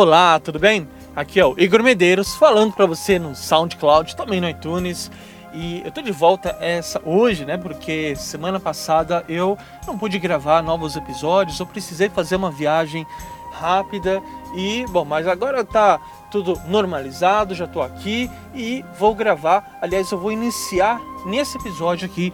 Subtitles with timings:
[0.00, 0.88] Olá, tudo bem?
[1.16, 5.10] Aqui é o Igor Medeiros falando para você no SoundCloud, também no iTunes.
[5.52, 7.56] E eu tô de volta essa hoje, né?
[7.56, 9.58] Porque semana passada eu
[9.88, 13.04] não pude gravar novos episódios, eu precisei fazer uma viagem
[13.50, 14.22] rápida
[14.54, 15.98] e bom, mas agora tá
[16.30, 19.80] tudo normalizado, já tô aqui e vou gravar.
[19.82, 22.32] Aliás, eu vou iniciar nesse episódio aqui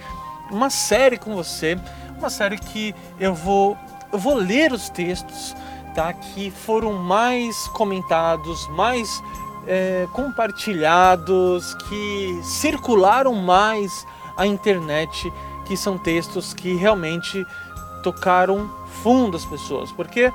[0.51, 1.79] uma série com você,
[2.19, 3.75] uma série que eu vou
[4.13, 5.57] eu vou ler os textos
[6.13, 9.23] que foram mais comentados, mais
[9.67, 15.33] é, compartilhados, que circularam mais a internet,
[15.65, 17.45] que são textos que realmente
[18.03, 18.71] tocaram
[19.03, 20.33] fundo as pessoas, porque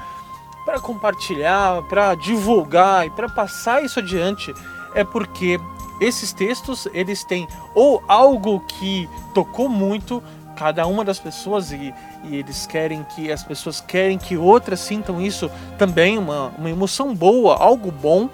[0.65, 4.53] para compartilhar, para divulgar e para passar isso adiante
[4.93, 5.59] é porque
[5.99, 10.23] esses textos eles têm ou algo que tocou muito
[10.59, 11.93] cada uma das pessoas e,
[12.25, 17.15] e, eles querem que as pessoas querem que outras sintam isso também uma, uma emoção
[17.15, 18.29] boa algo bom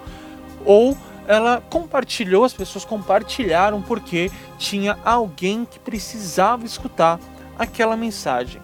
[0.66, 7.20] ou ela compartilhou as pessoas compartilharam porque tinha alguém que precisava escutar
[7.58, 8.62] aquela mensagem.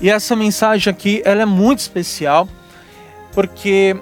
[0.00, 2.48] E essa mensagem aqui, ela é muito especial
[3.34, 3.96] porque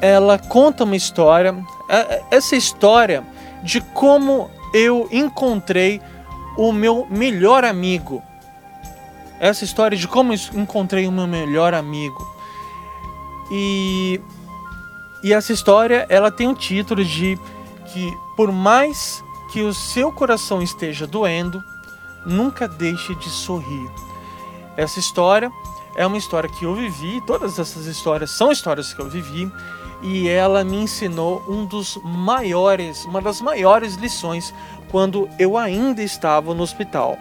[0.00, 1.54] ela conta uma história,
[1.88, 3.24] é, é, essa história
[3.62, 6.00] de como eu encontrei
[6.56, 8.22] o meu melhor amigo.
[9.40, 12.34] Essa história de como eu encontrei o meu melhor amigo.
[13.50, 14.20] E,
[15.22, 17.38] e essa história ela tem o título de
[17.86, 21.62] que por mais que o seu coração esteja doendo,
[22.26, 23.90] nunca deixe de sorrir.
[24.76, 25.50] Essa história
[25.96, 29.50] é uma história que eu vivi, todas essas histórias são histórias que eu vivi,
[30.02, 34.52] e ela me ensinou um dos maiores, uma das maiores lições
[34.90, 37.18] quando eu ainda estava no hospital.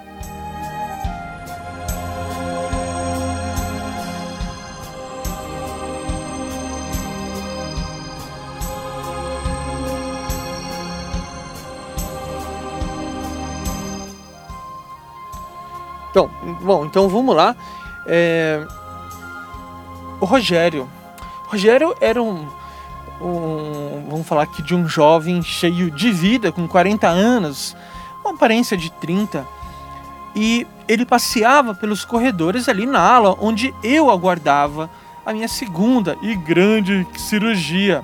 [16.13, 16.29] Então,
[16.61, 17.55] bom, então vamos lá.
[18.05, 18.65] É...
[20.19, 20.89] O Rogério.
[21.47, 22.47] O Rogério era um,
[23.21, 27.75] um, Vamos falar aqui de um jovem cheio de vida, com 40 anos,
[28.23, 29.45] uma aparência de 30.
[30.35, 34.89] E ele passeava pelos corredores ali na ala onde eu aguardava
[35.25, 38.03] a minha segunda e grande cirurgia.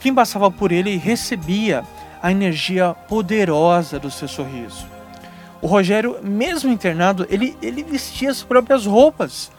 [0.00, 1.84] Quem passava por ele recebia
[2.22, 4.86] a energia poderosa do seu sorriso.
[5.62, 9.50] O Rogério, mesmo internado, ele, ele vestia as próprias roupas.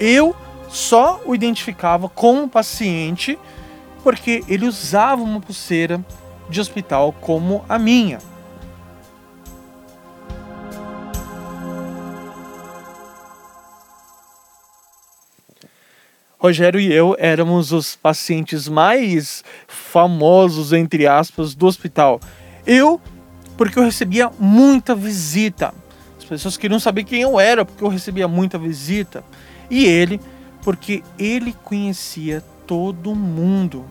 [0.00, 0.34] Eu
[0.68, 3.38] só o identificava como paciente
[4.02, 6.04] porque ele usava uma pulseira
[6.50, 8.18] de hospital como a minha.
[16.44, 22.20] Rogério e eu éramos os pacientes mais famosos, entre aspas, do hospital.
[22.66, 23.00] Eu
[23.56, 25.72] porque eu recebia muita visita.
[26.18, 29.22] As pessoas queriam saber quem eu era, porque eu recebia muita visita.
[29.70, 30.20] E ele,
[30.62, 33.84] porque ele conhecia todo mundo.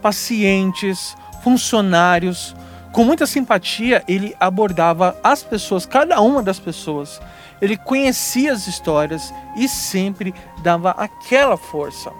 [0.00, 2.54] Pacientes, funcionários.
[2.92, 7.20] Com muita simpatia, ele abordava as pessoas, cada uma das pessoas.
[7.60, 12.10] Ele conhecia as histórias e sempre dava aquela força.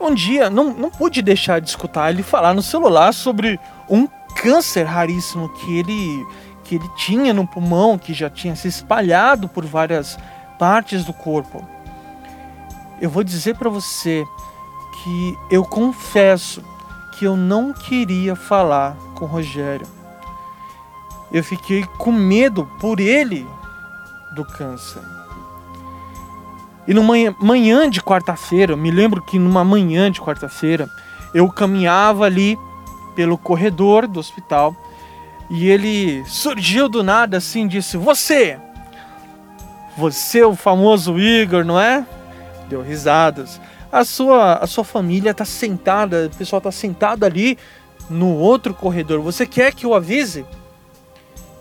[0.00, 3.58] Um dia, não, não pude deixar de escutar ele falar no celular sobre
[3.88, 4.06] um
[4.46, 6.24] câncer raríssimo que ele
[6.62, 10.16] que ele tinha no pulmão, que já tinha se espalhado por várias
[10.58, 11.66] partes do corpo.
[13.00, 14.24] Eu vou dizer para você
[15.02, 16.62] que eu confesso
[17.12, 19.86] que eu não queria falar com o Rogério.
[21.32, 23.46] Eu fiquei com medo por ele
[24.32, 25.02] do câncer.
[26.86, 30.88] E numa manhã de quarta-feira, me lembro que numa manhã de quarta-feira,
[31.32, 32.58] eu caminhava ali
[33.16, 34.76] pelo corredor do hospital
[35.48, 38.58] e ele surgiu do nada assim, disse: Você!
[39.96, 42.06] Você, o famoso Igor, não é?
[42.68, 43.60] Deu risadas.
[43.90, 47.56] A sua, a sua família está sentada, o pessoal está sentado ali
[48.10, 49.20] no outro corredor.
[49.22, 50.44] Você quer que eu avise?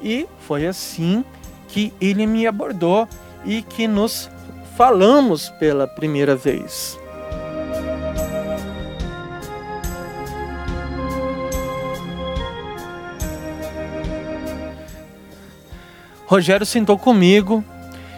[0.01, 1.23] E foi assim
[1.69, 3.07] que ele me abordou
[3.45, 4.29] e que nos
[4.75, 6.99] falamos pela primeira vez.
[16.25, 17.63] Rogério sentou comigo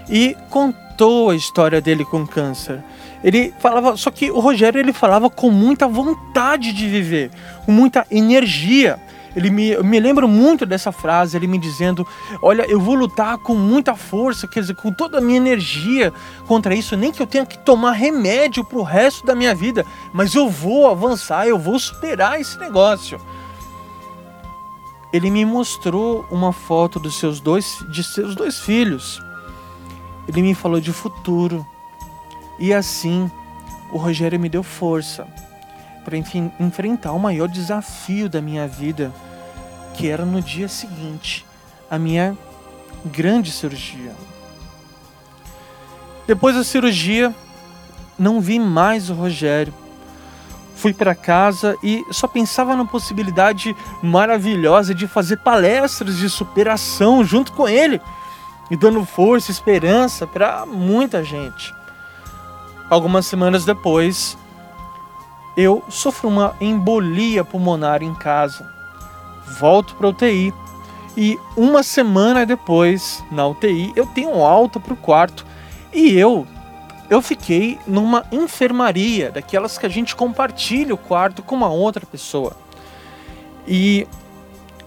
[0.10, 2.84] e contou a história dele com câncer.
[3.24, 7.32] Ele falava, só que o Rogério ele falava com muita vontade de viver,
[7.66, 9.00] com muita energia.
[9.36, 12.08] Ele me, eu me lembro muito dessa frase, ele me dizendo:
[12.42, 16.12] Olha, eu vou lutar com muita força, quer dizer, com toda a minha energia
[16.48, 19.86] contra isso, nem que eu tenha que tomar remédio para o resto da minha vida,
[20.12, 23.20] mas eu vou avançar, eu vou superar esse negócio.
[25.12, 29.22] Ele me mostrou uma foto dos seus dois, de seus dois filhos.
[30.28, 31.66] Ele me falou de futuro.
[32.60, 33.32] E assim,
[33.92, 35.28] o Rogério me deu força
[36.04, 39.14] para enfrentar o maior desafio da minha vida
[39.98, 41.44] que era no dia seguinte,
[41.90, 42.38] a minha
[43.04, 44.14] grande cirurgia.
[46.28, 47.34] Depois da cirurgia,
[48.18, 49.74] não vi mais o Rogério.
[50.78, 57.52] Fui para casa e só pensava na possibilidade maravilhosa de fazer palestras de superação junto
[57.52, 58.00] com ele
[58.72, 61.74] e dando força, esperança para muita gente.
[62.90, 64.38] Algumas semanas depois,
[65.58, 68.78] eu sofro uma embolia pulmonar em casa
[69.48, 70.54] volto para UTI
[71.16, 75.46] e uma semana depois, na UTI, eu tenho alta para o quarto
[75.94, 76.46] e eu
[77.10, 82.56] eu fiquei numa enfermaria, daquelas que a gente compartilha o quarto com uma outra pessoa.
[83.68, 84.08] E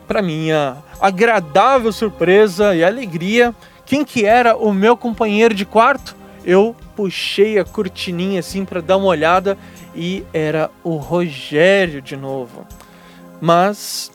[0.06, 3.54] para minha agradável surpresa e alegria,
[3.86, 6.16] quem que era o meu companheiro de quarto?
[6.44, 9.56] Eu puxei a cortininha assim para dar uma olhada
[9.94, 12.66] e era o Rogério de novo.
[13.40, 14.10] Mas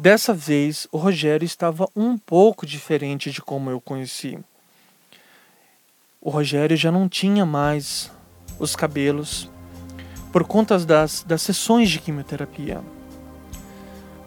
[0.00, 4.38] Dessa vez, o Rogério estava um pouco diferente de como eu conheci.
[6.22, 8.12] O Rogério já não tinha mais
[8.58, 9.48] os cabelos
[10.30, 12.82] por conta das, das sessões de quimioterapia.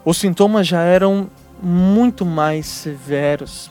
[0.04, 1.30] Os sintomas já eram
[1.62, 3.70] muito mais severos.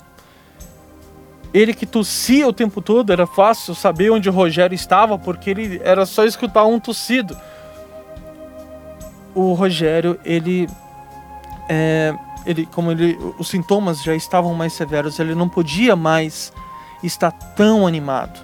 [1.53, 5.81] Ele que tossia o tempo todo, era fácil saber onde o Rogério estava, porque ele
[5.83, 7.37] era só escutar um tossido.
[9.35, 10.69] O Rogério, ele
[11.67, 12.15] é,
[12.45, 16.53] ele, como ele, os sintomas já estavam mais severos, ele não podia mais
[17.03, 18.39] estar tão animado.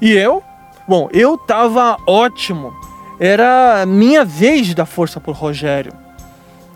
[0.00, 0.42] E eu?
[0.86, 2.72] Bom, eu tava ótimo.
[3.18, 5.92] Era minha vez dar força pro Rogério.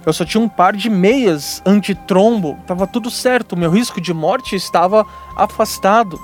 [0.04, 4.54] Eu só tinha um par de meias antitrombo, tava tudo certo, meu risco de morte
[4.54, 6.20] estava afastado.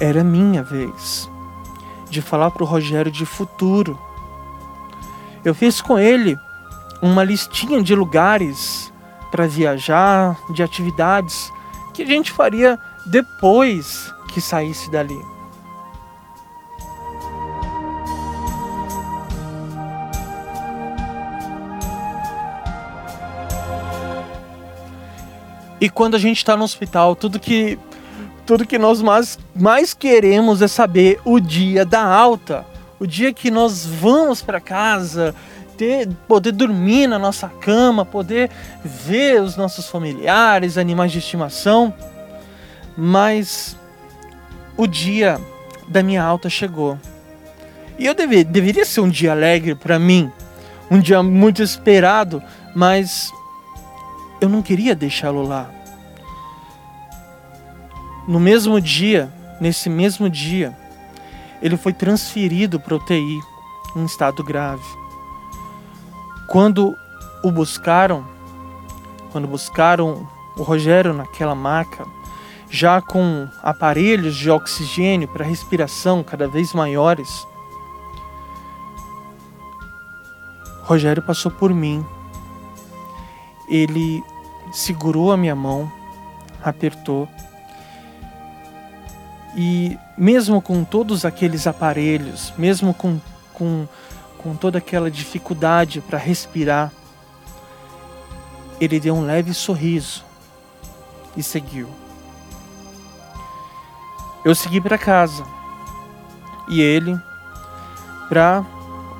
[0.00, 1.30] Era minha vez
[2.10, 3.98] de falar pro Rogério de futuro.
[5.44, 6.36] Eu fiz com ele
[7.00, 8.92] uma listinha de lugares
[9.30, 11.52] para viajar, de atividades
[11.98, 15.20] que a gente faria depois que saísse dali.
[25.80, 27.78] E quando a gente está no hospital, tudo que
[28.46, 32.64] tudo que nós mais, mais queremos é saber o dia da alta,
[32.98, 35.34] o dia que nós vamos para casa,
[35.78, 38.50] ter, poder dormir na nossa cama, poder
[38.84, 41.94] ver os nossos familiares, animais de estimação.
[42.96, 43.76] Mas
[44.76, 45.40] o dia
[45.86, 46.98] da minha alta chegou.
[47.96, 50.30] E eu deve, deveria ser um dia alegre para mim,
[50.90, 52.42] um dia muito esperado,
[52.74, 53.30] mas
[54.40, 55.70] eu não queria deixá-lo lá.
[58.26, 60.76] No mesmo dia, nesse mesmo dia,
[61.62, 63.40] ele foi transferido para UTI
[63.96, 65.07] em estado grave.
[66.48, 66.96] Quando
[67.42, 68.26] o buscaram,
[69.30, 70.26] quando buscaram
[70.56, 72.06] o Rogério naquela maca,
[72.70, 77.46] já com aparelhos de oxigênio para respiração cada vez maiores,
[80.84, 82.02] Rogério passou por mim.
[83.68, 84.24] Ele
[84.72, 85.92] segurou a minha mão,
[86.64, 87.28] apertou.
[89.54, 93.20] E mesmo com todos aqueles aparelhos, mesmo com,
[93.52, 93.86] com
[94.38, 96.92] com toda aquela dificuldade para respirar,
[98.80, 100.24] ele deu um leve sorriso
[101.36, 101.88] e seguiu.
[104.44, 105.44] Eu segui para casa
[106.68, 107.18] e ele
[108.28, 108.64] para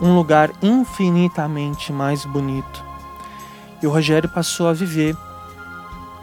[0.00, 2.84] um lugar infinitamente mais bonito.
[3.82, 5.16] E o Rogério passou a viver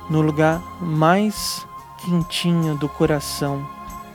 [0.10, 1.66] no lugar mais
[1.98, 3.68] quentinho do coração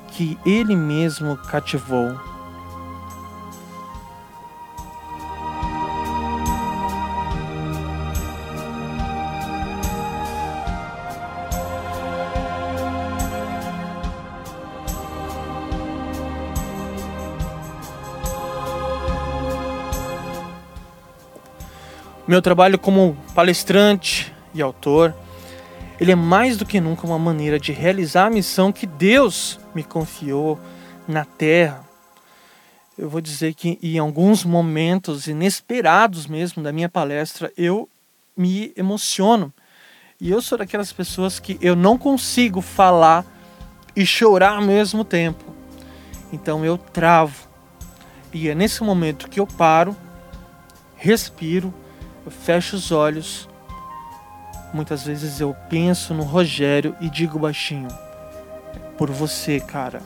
[0.08, 2.29] que ele mesmo cativou.
[22.30, 25.12] Meu trabalho como palestrante e autor,
[26.00, 29.82] ele é mais do que nunca uma maneira de realizar a missão que Deus me
[29.82, 30.56] confiou
[31.08, 31.84] na terra.
[32.96, 37.88] eu vou dizer que em alguns momentos inesperados mesmo da minha palestra, eu
[38.36, 39.52] me emociono.
[40.20, 43.26] E eu sou daquelas pessoas que eu não consigo falar
[43.96, 45.44] e chorar ao mesmo tempo.
[46.32, 47.48] Então eu travo.
[48.32, 49.96] E é nesse momento que eu paro,
[50.94, 51.74] respiro,
[52.24, 53.48] eu fecho os olhos.
[54.72, 57.88] Muitas vezes eu penso no Rogério e digo baixinho:
[58.96, 60.02] por você, cara.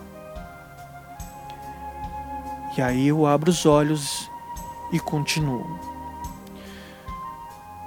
[2.76, 4.30] E aí eu abro os olhos
[4.92, 5.78] e continuo.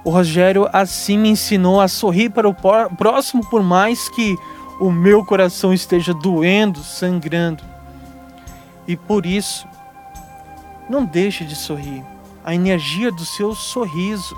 [0.04, 2.54] O Rogério assim me ensinou a sorrir para o
[2.96, 4.36] próximo, por mais que
[4.80, 7.62] o meu coração esteja doendo, sangrando.
[8.86, 9.66] E por isso,
[10.88, 12.02] não deixe de sorrir.
[12.44, 14.36] A energia do seu sorriso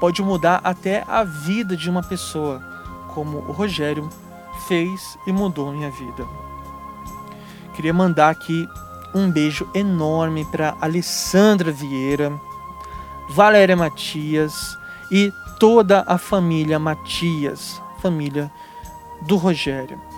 [0.00, 2.60] pode mudar até a vida de uma pessoa,
[3.14, 4.08] como o Rogério
[4.66, 6.26] fez e mudou minha vida.
[7.74, 8.68] Queria mandar aqui
[9.14, 12.32] um beijo enorme para Alessandra Vieira,
[13.30, 14.76] Valéria Matias
[15.10, 18.50] e toda a família Matias, família
[19.22, 20.11] do Rogério.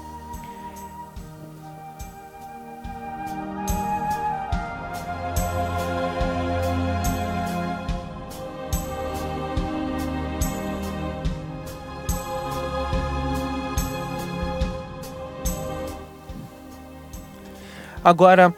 [18.04, 18.54] Agora,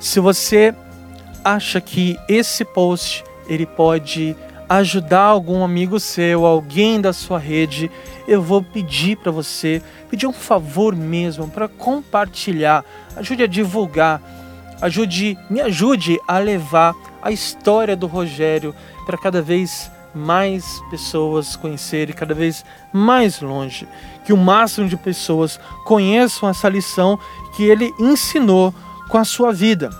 [0.00, 0.74] se você
[1.44, 4.34] acha que esse post ele pode
[4.68, 7.90] ajudar algum amigo seu, alguém da sua rede,
[8.26, 12.84] eu vou pedir para você, pedir um favor mesmo para compartilhar,
[13.16, 14.22] ajude a divulgar,
[14.80, 18.74] ajude, me ajude a levar a história do Rogério
[19.06, 19.97] para cada vez mais
[20.90, 23.86] pessoas conhecerem, cada vez mais longe,
[24.24, 27.18] que o máximo de pessoas conheçam essa lição
[27.56, 28.74] que ele ensinou
[29.08, 29.90] com a sua vida.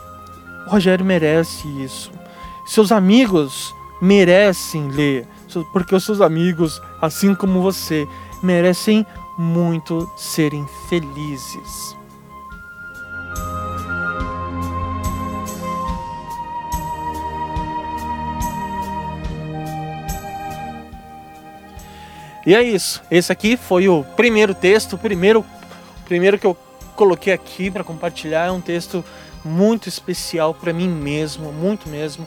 [0.67, 2.11] O Rogério merece isso.
[2.67, 5.27] Seus amigos merecem ler,
[5.73, 8.07] porque os seus amigos, assim como você,
[8.43, 11.98] merecem muito serem felizes.
[22.49, 23.02] E é isso.
[23.11, 25.45] Esse aqui foi o primeiro texto, o primeiro,
[26.07, 26.57] primeiro que eu
[26.97, 28.47] coloquei aqui para compartilhar.
[28.47, 29.05] É um texto
[29.45, 32.26] muito especial para mim mesmo, muito mesmo.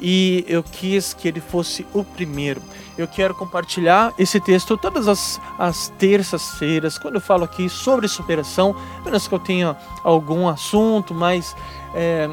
[0.00, 2.62] E eu quis que ele fosse o primeiro.
[2.96, 8.74] Eu quero compartilhar esse texto todas as, as terças-feiras, quando eu falo aqui sobre superação,
[9.04, 11.54] menos que eu tenha algum assunto mais
[11.94, 12.30] é,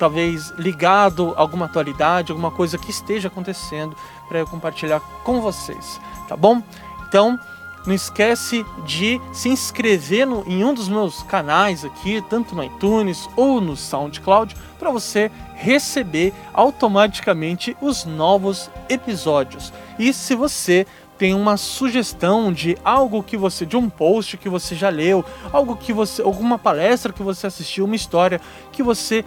[0.00, 3.94] talvez ligado a alguma atualidade, alguma coisa que esteja acontecendo
[4.26, 6.62] para eu compartilhar com vocês, tá bom?
[7.06, 7.38] Então,
[7.86, 13.28] não esquece de se inscrever no, em um dos meus canais aqui, tanto no iTunes
[13.36, 19.70] ou no SoundCloud, para você receber automaticamente os novos episódios.
[19.98, 20.86] E se você
[21.20, 25.76] tem uma sugestão de algo que você de um post que você já leu, algo
[25.76, 28.40] que você alguma palestra que você assistiu, uma história
[28.72, 29.22] que você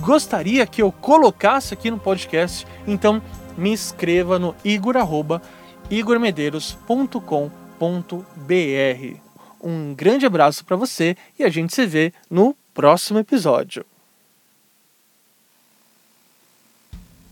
[0.00, 3.20] gostaria que eu colocasse aqui no podcast, então
[3.56, 7.50] me escreva no igor@igormedeiros.com
[8.36, 9.16] br
[9.62, 13.84] Um grande abraço para você e a gente se vê no próximo episódio.